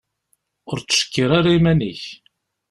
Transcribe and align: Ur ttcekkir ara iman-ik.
Ur 0.69 0.77
ttcekkir 0.79 1.29
ara 1.37 1.51
iman-ik. 1.57 2.03